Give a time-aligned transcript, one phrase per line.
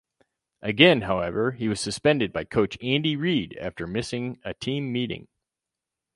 [0.63, 5.27] Again however, he was suspended by Coach Andy Reid after missing a team meeting.